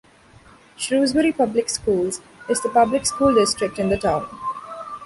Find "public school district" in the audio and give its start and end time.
2.69-3.77